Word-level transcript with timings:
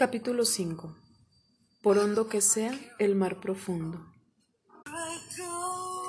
Capítulo 0.00 0.46
5 0.46 0.96
Por 1.82 1.98
hondo 1.98 2.26
que 2.26 2.40
sea 2.40 2.72
el 2.98 3.14
mar 3.16 3.38
profundo. 3.38 4.02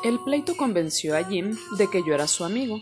El 0.05 0.17
pleito 0.23 0.55
convenció 0.55 1.17
a 1.17 1.25
Jim 1.25 1.57
de 1.77 1.89
que 1.89 2.01
yo 2.07 2.13
era 2.13 2.29
su 2.29 2.45
amigo. 2.45 2.79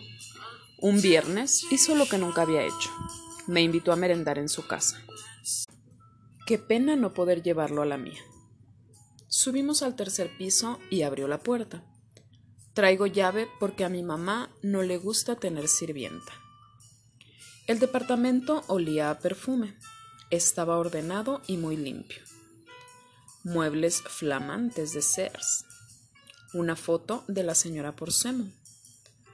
Un 0.78 1.02
viernes 1.02 1.64
hizo 1.72 1.96
lo 1.96 2.06
que 2.06 2.20
nunca 2.20 2.44
había 2.44 2.62
hecho. 2.62 2.92
Me 3.48 3.64
invitó 3.64 3.92
a 3.92 3.96
merendar 3.96 4.38
en 4.38 4.50
su 4.50 4.68
casa. 4.68 5.04
Qué 6.46 6.60
pena 6.60 6.96
no 6.96 7.12
poder 7.12 7.42
llevarlo 7.42 7.82
a 7.82 7.88
la 7.88 7.98
mía. 7.98 8.22
Subimos 9.28 9.82
al 9.82 9.96
tercer 9.96 10.38
piso 10.38 10.78
y 10.92 11.02
abrió 11.02 11.28
la 11.28 11.40
puerta. 11.40 11.84
Traigo 12.76 13.08
llave 13.08 13.48
porque 13.60 13.84
a 13.84 13.90
mi 13.90 14.04
mamá 14.04 14.52
no 14.62 14.84
le 14.84 15.00
gusta 15.00 15.38
tener 15.38 15.70
sirvienta. 15.70 16.34
El 17.66 17.80
departamento 17.80 18.64
olía 18.68 19.10
a 19.10 19.18
perfume. 19.18 19.76
Estaba 20.32 20.78
ordenado 20.78 21.42
y 21.48 21.58
muy 21.58 21.76
limpio. 21.76 22.22
Muebles 23.44 24.04
flamantes 24.04 24.94
de 24.94 25.02
Sears. 25.02 25.66
Una 26.54 26.76
foto 26.76 27.24
de 27.28 27.42
la 27.42 27.56
señora 27.56 27.96
Porcemo. 27.96 28.52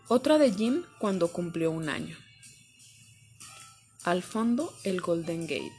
Otra 0.08 0.38
de 0.38 0.54
Jim 0.54 0.84
cuando 0.98 1.34
cumplió 1.34 1.72
un 1.72 1.90
año. 1.90 2.18
Al 4.06 4.24
fondo 4.24 4.74
el 4.86 5.02
Golden 5.02 5.42
Gate. 5.42 5.74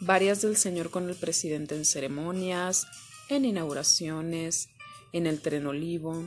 Varias 0.00 0.40
del 0.40 0.56
señor 0.56 0.90
con 0.90 1.10
el 1.10 1.16
presidente 1.16 1.76
en 1.76 1.84
ceremonias, 1.84 2.86
en 3.28 3.44
inauguraciones, 3.44 4.70
en 5.12 5.26
el 5.26 5.42
tren 5.42 5.66
olivo, 5.66 6.24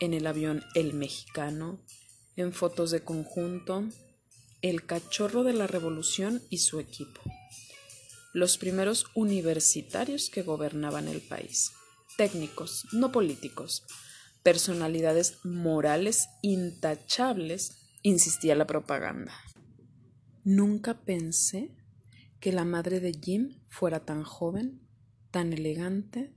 en 0.00 0.14
el 0.14 0.26
avión 0.26 0.64
El 0.74 0.94
Mexicano, 0.94 1.78
en 2.34 2.52
fotos 2.52 2.90
de 2.90 3.04
conjunto, 3.04 3.84
el 4.62 4.86
cachorro 4.86 5.42
de 5.42 5.52
la 5.52 5.66
revolución 5.66 6.40
y 6.48 6.58
su 6.58 6.78
equipo, 6.78 7.20
los 8.32 8.58
primeros 8.58 9.06
universitarios 9.14 10.30
que 10.30 10.42
gobernaban 10.42 11.08
el 11.08 11.20
país, 11.20 11.72
técnicos, 12.16 12.86
no 12.92 13.10
políticos, 13.10 13.84
personalidades 14.44 15.44
morales 15.44 16.28
intachables, 16.42 17.90
insistía 18.02 18.54
la 18.54 18.66
propaganda. 18.66 19.34
Nunca 20.44 21.00
pensé 21.02 21.74
que 22.40 22.52
la 22.52 22.64
madre 22.64 23.00
de 23.00 23.12
Jim 23.12 23.60
fuera 23.68 24.04
tan 24.04 24.22
joven, 24.22 24.80
tan 25.30 25.52
elegante 25.52 26.32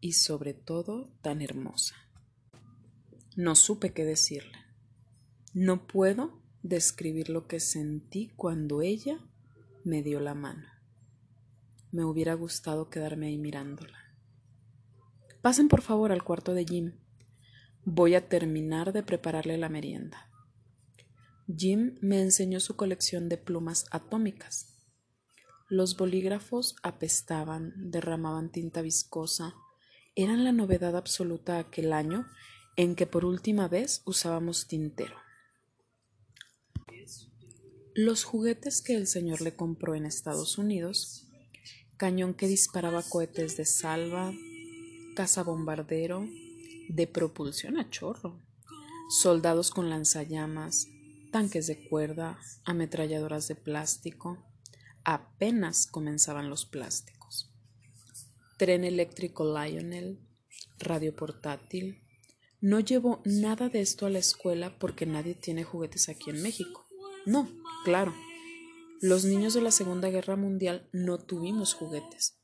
y 0.00 0.12
sobre 0.12 0.54
todo 0.54 1.10
tan 1.22 1.42
hermosa. 1.42 1.96
No 3.34 3.54
supe 3.54 3.92
qué 3.92 4.04
decirle. 4.04 4.58
No 5.52 5.86
puedo 5.86 6.45
describir 6.68 7.28
lo 7.28 7.46
que 7.46 7.60
sentí 7.60 8.32
cuando 8.36 8.82
ella 8.82 9.20
me 9.84 10.02
dio 10.02 10.20
la 10.20 10.34
mano. 10.34 10.66
Me 11.92 12.04
hubiera 12.04 12.34
gustado 12.34 12.90
quedarme 12.90 13.28
ahí 13.28 13.38
mirándola. 13.38 13.98
Pasen 15.42 15.68
por 15.68 15.82
favor 15.82 16.12
al 16.12 16.24
cuarto 16.24 16.54
de 16.54 16.64
Jim. 16.64 16.92
Voy 17.84 18.14
a 18.16 18.28
terminar 18.28 18.92
de 18.92 19.02
prepararle 19.02 19.56
la 19.58 19.68
merienda. 19.68 20.28
Jim 21.46 21.96
me 22.00 22.20
enseñó 22.20 22.58
su 22.58 22.74
colección 22.74 23.28
de 23.28 23.38
plumas 23.38 23.86
atómicas. 23.92 24.76
Los 25.68 25.96
bolígrafos 25.96 26.76
apestaban, 26.82 27.72
derramaban 27.90 28.50
tinta 28.50 28.82
viscosa, 28.82 29.54
eran 30.16 30.44
la 30.44 30.52
novedad 30.52 30.96
absoluta 30.96 31.58
aquel 31.58 31.92
año 31.92 32.26
en 32.76 32.96
que 32.96 33.06
por 33.06 33.24
última 33.24 33.68
vez 33.68 34.02
usábamos 34.04 34.66
tintero. 34.66 35.25
Los 37.96 38.24
juguetes 38.24 38.82
que 38.82 38.94
el 38.94 39.06
señor 39.06 39.40
le 39.40 39.56
compró 39.56 39.94
en 39.94 40.04
Estados 40.04 40.58
Unidos, 40.58 41.28
cañón 41.96 42.34
que 42.34 42.46
disparaba 42.46 43.02
cohetes 43.02 43.56
de 43.56 43.64
salva, 43.64 44.34
cazabombardero, 45.14 46.28
de 46.90 47.06
propulsión 47.06 47.78
a 47.78 47.88
chorro, 47.88 48.38
soldados 49.08 49.70
con 49.70 49.88
lanzallamas, 49.88 50.88
tanques 51.32 51.66
de 51.68 51.88
cuerda, 51.88 52.38
ametralladoras 52.66 53.48
de 53.48 53.54
plástico, 53.54 54.44
apenas 55.02 55.86
comenzaban 55.86 56.50
los 56.50 56.66
plásticos. 56.66 57.50
Tren 58.58 58.84
eléctrico 58.84 59.44
Lionel, 59.46 60.20
radio 60.78 61.16
portátil. 61.16 62.02
No 62.60 62.80
llevo 62.80 63.22
nada 63.24 63.70
de 63.70 63.80
esto 63.80 64.04
a 64.04 64.10
la 64.10 64.18
escuela 64.18 64.78
porque 64.78 65.06
nadie 65.06 65.34
tiene 65.34 65.64
juguetes 65.64 66.10
aquí 66.10 66.28
en 66.28 66.42
México. 66.42 66.85
No, 67.26 67.48
claro. 67.84 68.14
Los 69.02 69.24
niños 69.24 69.52
de 69.52 69.60
la 69.60 69.72
Segunda 69.72 70.08
Guerra 70.10 70.36
Mundial 70.36 70.88
no 70.92 71.18
tuvimos 71.18 71.74
juguetes. 71.74 72.40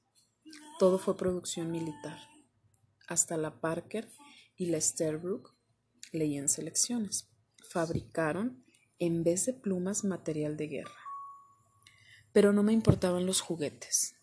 Todo 0.80 0.98
fue 0.98 1.16
producción 1.16 1.70
militar. 1.70 2.18
Hasta 3.06 3.36
la 3.36 3.60
Parker 3.60 4.10
y 4.56 4.66
la 4.66 4.80
Sterbrook 4.80 5.54
leían 6.10 6.48
selecciones. 6.48 7.30
Fabricaron, 7.70 8.64
en 8.98 9.22
vez 9.22 9.46
de 9.46 9.54
plumas, 9.54 10.02
material 10.02 10.56
de 10.56 10.66
guerra. 10.66 11.00
Pero 12.32 12.52
no 12.52 12.64
me 12.64 12.72
importaban 12.72 13.24
los 13.24 13.40
juguetes. 13.40 14.16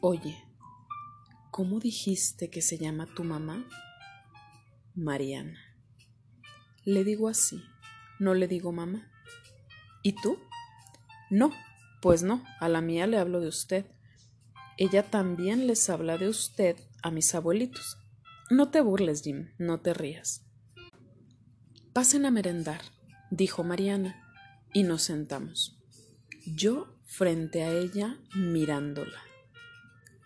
Oye, 0.00 0.42
¿cómo 1.50 1.80
dijiste 1.80 2.48
que 2.48 2.62
se 2.62 2.78
llama 2.78 3.06
tu 3.14 3.24
mamá? 3.24 3.68
Mariana. 4.94 5.60
Le 6.84 7.04
digo 7.04 7.28
así. 7.28 7.62
No 8.18 8.34
le 8.34 8.48
digo 8.48 8.72
mamá. 8.72 9.10
¿Y 10.02 10.12
tú? 10.12 10.38
No, 11.30 11.52
pues 12.00 12.22
no, 12.22 12.44
a 12.60 12.68
la 12.68 12.80
mía 12.80 13.06
le 13.06 13.18
hablo 13.18 13.40
de 13.40 13.48
usted. 13.48 13.86
Ella 14.78 15.02
también 15.02 15.66
les 15.66 15.88
habla 15.90 16.18
de 16.18 16.28
usted 16.28 16.76
a 17.02 17.10
mis 17.10 17.34
abuelitos. 17.34 17.98
No 18.50 18.70
te 18.70 18.80
burles, 18.80 19.22
Jim, 19.22 19.50
no 19.58 19.80
te 19.80 19.94
rías. 19.94 20.44
Pasen 21.92 22.26
a 22.26 22.30
merendar, 22.30 22.82
dijo 23.30 23.64
Mariana, 23.64 24.22
y 24.72 24.82
nos 24.82 25.02
sentamos. 25.02 25.78
Yo 26.46 26.94
frente 27.06 27.64
a 27.64 27.72
ella 27.72 28.18
mirándola. 28.34 29.20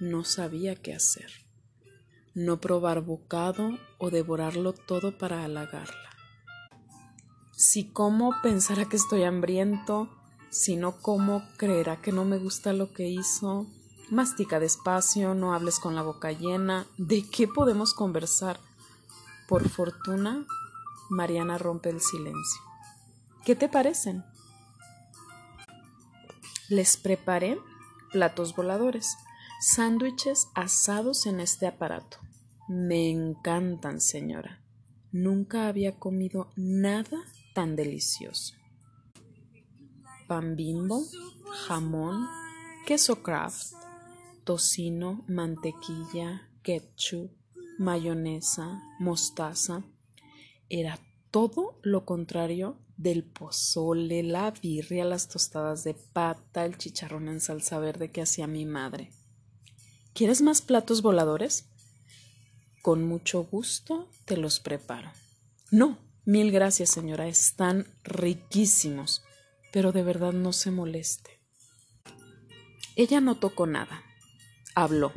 No 0.00 0.24
sabía 0.24 0.74
qué 0.74 0.94
hacer. 0.94 1.30
No 2.34 2.60
probar 2.60 3.02
bocado 3.02 3.78
o 3.98 4.10
devorarlo 4.10 4.72
todo 4.72 5.16
para 5.16 5.44
halagarla. 5.44 6.09
Si 7.60 7.90
como 7.90 8.40
pensará 8.40 8.86
que 8.86 8.96
estoy 8.96 9.24
hambriento, 9.24 10.08
si 10.48 10.76
no 10.76 10.96
como 10.96 11.42
creerá 11.58 12.00
que 12.00 12.10
no 12.10 12.24
me 12.24 12.38
gusta 12.38 12.72
lo 12.72 12.94
que 12.94 13.08
hizo. 13.08 13.66
Mastica 14.10 14.58
despacio, 14.58 15.34
no 15.34 15.52
hables 15.52 15.78
con 15.78 15.94
la 15.94 16.00
boca 16.00 16.32
llena. 16.32 16.86
¿De 16.96 17.22
qué 17.28 17.46
podemos 17.46 17.92
conversar? 17.92 18.58
Por 19.46 19.68
fortuna, 19.68 20.46
Mariana 21.10 21.58
rompe 21.58 21.90
el 21.90 22.00
silencio. 22.00 22.62
¿Qué 23.44 23.54
te 23.54 23.68
parecen? 23.68 24.24
Les 26.70 26.96
preparé 26.96 27.58
platos 28.10 28.56
voladores, 28.56 29.18
sándwiches 29.60 30.48
asados 30.54 31.26
en 31.26 31.40
este 31.40 31.66
aparato. 31.66 32.16
Me 32.70 33.10
encantan, 33.10 34.00
señora. 34.00 34.62
Nunca 35.12 35.68
había 35.68 35.98
comido 35.98 36.50
nada 36.56 37.18
tan 37.54 37.76
delicioso. 37.76 38.54
Pan 40.26 40.56
bimbo, 40.56 41.02
jamón, 41.66 42.28
queso 42.86 43.22
craft, 43.22 43.74
tocino, 44.44 45.24
mantequilla, 45.28 46.48
ketchup, 46.62 47.30
mayonesa, 47.78 48.82
mostaza. 48.98 49.82
Era 50.68 50.98
todo 51.30 51.80
lo 51.82 52.04
contrario 52.04 52.78
del 52.96 53.24
pozole, 53.24 54.22
la 54.22 54.50
birria, 54.50 55.04
las 55.04 55.28
tostadas 55.28 55.84
de 55.84 55.94
pata, 55.94 56.64
el 56.66 56.76
chicharrón 56.76 57.28
en 57.28 57.40
salsa 57.40 57.78
verde 57.78 58.10
que 58.10 58.22
hacía 58.22 58.46
mi 58.46 58.66
madre. 58.66 59.10
¿Quieres 60.12 60.42
más 60.42 60.60
platos 60.60 61.00
voladores? 61.00 61.70
Con 62.82 63.06
mucho 63.06 63.44
gusto 63.44 64.08
te 64.26 64.36
los 64.36 64.60
preparo. 64.60 65.10
No, 65.70 65.98
Mil 66.26 66.52
gracias, 66.52 66.90
señora, 66.90 67.28
están 67.28 67.86
riquísimos, 68.04 69.24
pero 69.72 69.90
de 69.90 70.02
verdad 70.02 70.32
no 70.32 70.52
se 70.52 70.70
moleste. 70.70 71.40
Ella 72.94 73.22
no 73.22 73.36
tocó 73.36 73.66
nada. 73.66 74.02
Habló. 74.74 75.12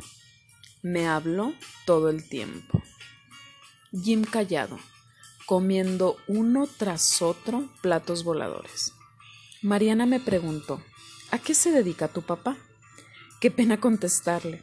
Me 0.82 1.06
habló 1.06 1.52
todo 1.84 2.08
el 2.08 2.26
tiempo. 2.28 2.82
Jim 3.92 4.24
callado, 4.24 4.78
comiendo 5.46 6.16
uno 6.26 6.66
tras 6.66 7.20
otro 7.20 7.68
platos 7.82 8.24
voladores. 8.24 8.92
Mariana 9.60 10.06
me 10.06 10.20
preguntó, 10.20 10.82
¿a 11.30 11.38
qué 11.38 11.54
se 11.54 11.70
dedica 11.70 12.08
tu 12.08 12.22
papá? 12.22 12.56
Qué 13.40 13.50
pena 13.50 13.78
contestarle. 13.78 14.62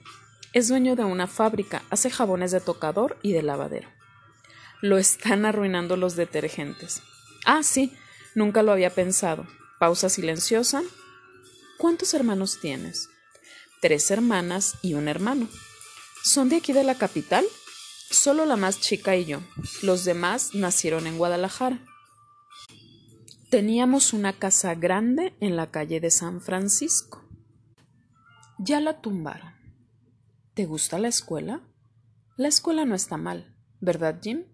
Es 0.54 0.68
dueño 0.68 0.96
de 0.96 1.04
una 1.04 1.28
fábrica, 1.28 1.84
hace 1.92 2.10
jabones 2.10 2.52
de 2.52 2.62
tocador 2.62 3.18
y 3.22 3.32
de 3.32 3.44
lavadero. 3.44 3.90
Lo 4.82 4.98
están 4.98 5.46
arruinando 5.46 5.96
los 5.96 6.16
detergentes. 6.16 7.02
Ah, 7.46 7.64
sí, 7.64 7.94
nunca 8.36 8.64
lo 8.64 8.72
había 8.72 8.90
pensado. 8.90 9.46
Pausa 9.80 10.10
silenciosa. 10.10 10.82
¿Cuántos 11.78 12.14
hermanos 12.14 12.60
tienes? 12.60 13.10
Tres 13.82 14.12
hermanas 14.12 14.76
y 14.82 14.96
un 14.96 15.08
hermano. 15.08 15.48
¿Son 16.24 16.50
de 16.50 16.58
aquí 16.58 16.74
de 16.74 16.84
la 16.84 16.96
capital? 16.96 17.46
Solo 18.10 18.46
la 18.46 18.56
más 18.56 18.80
chica 18.80 19.16
y 19.16 19.26
yo. 19.26 19.42
Los 19.82 20.04
demás 20.04 20.54
nacieron 20.54 21.08
en 21.08 21.18
Guadalajara. 21.18 21.80
Teníamos 23.50 24.14
una 24.14 24.34
casa 24.34 24.76
grande 24.76 25.36
en 25.40 25.56
la 25.56 25.72
calle 25.72 26.00
de 26.00 26.10
San 26.10 26.42
Francisco. 26.42 27.24
Ya 28.58 28.80
la 28.80 29.02
tumbaron. 29.02 29.54
¿Te 30.54 30.66
gusta 30.66 31.00
la 31.00 31.08
escuela? 31.08 31.62
La 32.38 32.48
escuela 32.48 32.86
no 32.86 32.96
está 32.96 33.18
mal, 33.18 33.56
¿verdad, 33.80 34.20
Jim? 34.22 34.46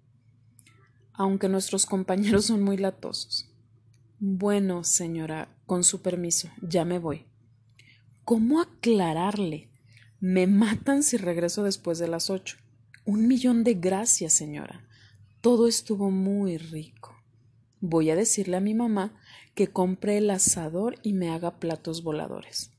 Aunque 1.18 1.50
nuestros 1.50 1.86
compañeros 1.86 2.46
son 2.46 2.64
muy 2.64 2.78
latosos. 2.78 3.52
Bueno, 4.20 4.84
señora, 4.84 5.50
con 5.66 5.84
su 5.84 6.02
permiso, 6.02 6.50
ya 6.62 6.86
me 6.86 7.00
voy. 7.00 7.26
¿Cómo 8.24 8.62
aclararle? 8.62 9.70
Me 10.20 10.48
matan 10.48 11.04
si 11.04 11.18
regreso 11.18 11.64
después 11.64 12.00
de 12.00 12.08
las 12.08 12.30
ocho. 12.30 12.58
Un 13.06 13.28
millón 13.28 13.64
de 13.64 13.74
gracias, 13.74 14.34
señora. 14.34 14.88
Todo 15.42 15.68
estuvo 15.68 16.12
muy 16.12 16.58
rico. 16.58 17.16
Voy 17.80 18.10
a 18.10 18.16
decirle 18.16 18.58
a 18.58 18.62
mi 18.62 18.74
mamá 18.74 19.20
que 19.56 19.68
compre 19.68 20.18
el 20.18 20.30
asador 20.30 20.98
y 21.04 21.14
me 21.14 21.30
haga 21.30 21.60
platos 21.60 22.04
voladores. 22.04 22.72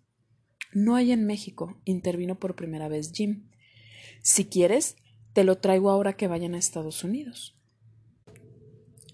No 0.73 0.97
hay 0.97 1.13
en 1.13 1.27
México, 1.27 1.81
intervino 1.85 2.39
por 2.39 2.55
primera 2.55 2.89
vez 2.89 3.13
Jim. 3.13 3.49
Si 4.23 4.45
quieres, 4.45 4.97
te 5.33 5.45
lo 5.45 5.59
traigo 5.59 5.91
ahora 5.91 6.15
que 6.15 6.29
vayan 6.29 6.55
a 6.55 6.59
Estados 6.59 7.05
Unidos. 7.05 7.58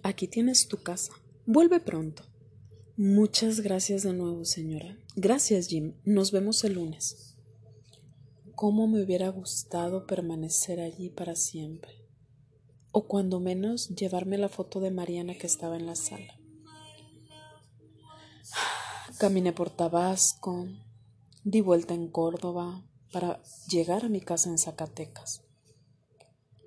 Aquí 0.05 0.29
tienes 0.29 0.69
tu 0.69 0.81
casa. 0.85 1.13
Vuelve 1.47 1.81
pronto. 1.81 2.23
Muchas 2.97 3.59
gracias 3.59 4.05
de 4.05 4.13
nuevo, 4.13 4.45
señora. 4.45 4.97
Gracias, 5.17 5.67
Jim. 5.67 5.95
Nos 6.05 6.31
vemos 6.31 6.63
el 6.63 6.75
lunes. 6.75 7.37
¿Cómo 8.55 8.87
me 8.87 9.03
hubiera 9.03 9.29
gustado 9.31 10.07
permanecer 10.07 10.79
allí 10.79 11.11
para 11.11 11.35
siempre? 11.35 12.05
o 12.97 13.09
cuando 13.09 13.41
menos 13.41 13.89
llevarme 13.89 14.39
la 14.39 14.49
foto 14.49 14.79
de 14.79 14.93
Mariana 14.93 15.35
que 15.35 15.49
estaba 15.49 15.77
en 15.77 15.85
la 15.85 15.97
sala. 15.97 16.39
Caminé 19.19 19.53
por 19.53 19.71
Tabasco, 19.71 20.69
di 21.43 21.61
vuelta 21.61 21.93
en 21.95 22.09
Córdoba 22.09 22.87
para 23.13 23.43
llegar 23.69 24.05
a 24.05 24.09
mi 24.09 24.21
casa 24.21 24.49
en 24.49 24.59
Zacatecas. 24.59 25.43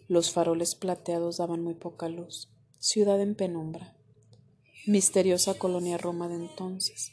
Los 0.09 0.33
faroles 0.33 0.75
plateados 0.75 1.37
daban 1.37 1.63
muy 1.63 1.75
poca 1.75 2.09
luz, 2.09 2.51
ciudad 2.79 3.19
en 3.21 3.35
penumbra, 3.35 3.97
misteriosa 4.85 5.55
colonia 5.55 5.97
Roma 5.97 6.27
de 6.27 6.35
entonces, 6.35 7.11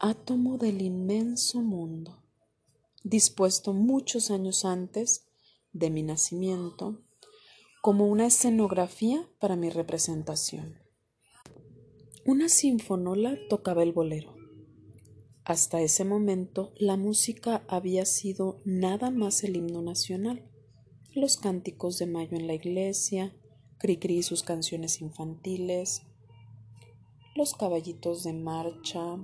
átomo 0.00 0.58
del 0.58 0.82
inmenso 0.82 1.62
mundo, 1.62 2.24
dispuesto 3.04 3.72
muchos 3.72 4.30
años 4.30 4.64
antes 4.64 5.28
de 5.72 5.90
mi 5.90 6.02
nacimiento 6.02 7.04
como 7.80 8.08
una 8.08 8.26
escenografía 8.26 9.28
para 9.38 9.56
mi 9.56 9.70
representación. 9.70 10.78
Una 12.26 12.48
sinfonola 12.48 13.38
tocaba 13.48 13.82
el 13.82 13.92
bolero. 13.92 14.34
Hasta 15.44 15.80
ese 15.80 16.04
momento 16.04 16.72
la 16.76 16.96
música 16.96 17.64
había 17.68 18.06
sido 18.06 18.60
nada 18.64 19.10
más 19.10 19.42
el 19.42 19.56
himno 19.56 19.82
nacional, 19.82 20.48
los 21.14 21.36
cánticos 21.36 21.98
de 21.98 22.06
mayo 22.06 22.36
en 22.36 22.46
la 22.46 22.54
iglesia, 22.54 23.36
Cricri 23.82 24.18
y 24.18 24.22
sus 24.22 24.44
canciones 24.44 25.00
infantiles, 25.00 26.02
los 27.34 27.52
caballitos 27.52 28.22
de 28.22 28.32
marcha, 28.32 29.18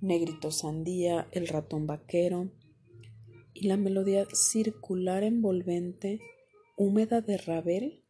Negrito 0.00 0.50
Sandía, 0.50 1.28
el 1.30 1.46
ratón 1.46 1.86
vaquero 1.86 2.50
y 3.54 3.68
la 3.68 3.76
melodía 3.76 4.26
circular 4.32 5.22
envolvente 5.22 6.18
húmeda 6.76 7.20
de 7.20 7.38
Ravel 7.38 8.02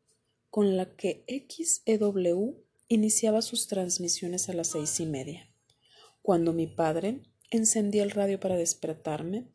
con 0.49 0.79
la 0.79 0.97
que 0.97 1.27
XEW 1.27 2.65
iniciaba 2.89 3.43
sus 3.43 3.67
transmisiones 3.67 4.49
a 4.49 4.55
las 4.55 4.69
seis 4.69 4.99
y 5.01 5.05
media, 5.05 5.51
cuando 6.23 6.55
mi 6.55 6.67
padre 6.67 7.21
encendía 7.51 8.05
el 8.05 8.13
radio 8.13 8.41
para 8.41 8.57
despertarme 8.57 9.51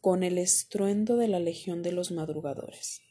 con 0.00 0.22
el 0.22 0.38
estruendo 0.38 1.18
de 1.18 1.28
la 1.28 1.38
legión 1.38 1.82
de 1.82 1.92
los 1.92 2.12
madrugadores. 2.12 3.02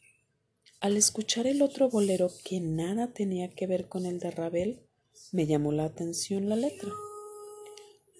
Al 0.82 0.96
escuchar 0.96 1.46
el 1.46 1.62
otro 1.62 1.90
bolero 1.90 2.32
que 2.46 2.62
nada 2.62 3.12
tenía 3.12 3.54
que 3.54 3.68
ver 3.68 3.90
con 3.90 4.06
el 4.06 4.20
de 4.20 4.32
Ravel, 4.32 4.88
me 5.34 5.46
llamó 5.46 5.74
la 5.74 5.84
atención 5.84 6.48
la 6.48 6.56
letra. 6.56 6.90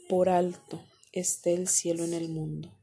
Por 0.10 0.28
alto 0.28 0.84
esté 1.14 1.54
el 1.54 1.70
cielo 1.70 2.04
en 2.04 2.14
el 2.14 2.28
mundo, 2.28 2.78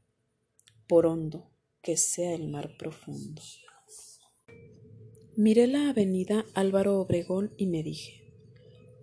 por 0.87 1.05
hondo 1.05 1.51
que 1.83 1.95
sea 1.95 2.33
el 2.33 2.47
mar 2.47 2.75
profundo. 2.79 3.39
Miré 5.35 5.67
la 5.67 5.89
avenida 5.89 6.43
Álvaro 6.55 6.99
Obregón 6.99 7.53
y 7.55 7.67
me 7.67 7.83
dije, 7.83 8.33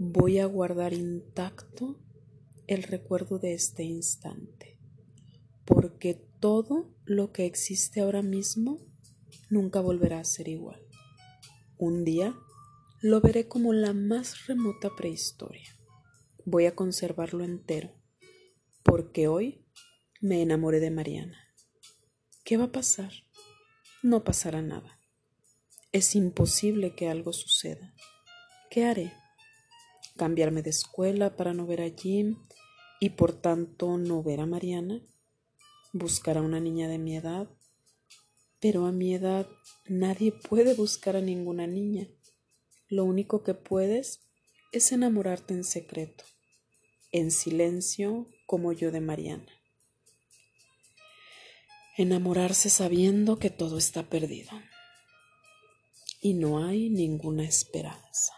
voy 0.01 0.41
a 0.41 0.47
guardar 0.47 0.93
intacto 0.93 2.01
el 2.67 2.83
recuerdo 2.83 3.39
de 3.39 3.55
este 3.55 3.85
instante, 3.85 4.81
porque 5.65 6.15
todo 6.41 6.93
lo 7.05 7.31
que 7.31 7.47
existe 7.47 8.01
ahora 8.01 8.23
mismo 8.23 8.81
nunca 9.51 9.81
volverá 9.81 10.21
a 10.21 10.25
ser 10.25 10.49
igual. 10.49 10.81
Un 11.77 12.05
día 12.05 12.35
lo 13.01 13.21
veré 13.21 13.49
como 13.49 13.73
la 13.73 13.93
más 13.93 14.47
remota 14.47 14.91
prehistoria. 14.97 15.69
Voy 16.45 16.67
a 16.67 16.75
conservarlo 16.75 17.45
entero, 17.45 17.95
porque 18.83 19.29
hoy 19.29 19.65
me 20.21 20.41
enamoré 20.41 20.81
de 20.81 20.91
Mariana. 20.91 21.39
¿Qué 22.45 22.57
va 22.57 22.65
a 22.65 22.73
pasar? 22.73 23.13
No 24.03 24.25
pasará 24.25 24.63
nada. 24.63 24.99
Es 25.93 26.15
imposible 26.15 26.95
que 26.95 27.09
algo 27.09 27.33
suceda. 27.33 27.95
¿Qué 28.71 28.85
haré? 28.85 29.13
¿Cambiarme 30.17 30.63
de 30.63 30.71
escuela 30.71 31.37
para 31.37 31.55
no 31.55 31.67
ver 31.67 31.81
a 31.81 31.91
Jim 31.91 32.37
y 33.01 33.11
por 33.11 33.33
tanto 33.33 33.99
no 33.99 34.23
ver 34.23 34.41
a 34.41 34.47
Mariana? 34.47 35.03
¿Buscar 35.93 36.39
a 36.39 36.43
una 36.43 36.61
niña 36.61 36.89
de 36.89 36.99
mi 36.99 37.17
edad? 37.17 37.49
Pero 38.65 38.87
a 38.87 38.93
mi 38.93 39.13
edad 39.13 39.47
nadie 39.85 40.33
puede 40.33 40.73
buscar 40.73 41.17
a 41.17 41.21
ninguna 41.21 41.67
niña. 41.67 42.09
Lo 42.89 43.05
único 43.05 43.43
que 43.45 43.53
puedes 43.53 44.21
es 44.73 44.91
enamorarte 44.91 45.53
en 45.53 45.65
secreto, 45.65 46.25
en 47.13 47.31
silencio 47.31 48.27
como 48.47 48.73
yo 48.73 48.91
de 48.91 49.03
Mariana. 49.03 49.53
Enamorarse 51.99 52.71
sabiendo 52.71 53.39
que 53.39 53.51
todo 53.51 53.77
está 53.77 54.09
perdido 54.09 54.53
y 56.23 56.33
no 56.33 56.65
hay 56.65 56.89
ninguna 56.89 57.45
esperanza. 57.45 58.33